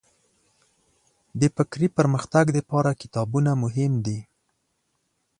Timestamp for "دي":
4.05-4.19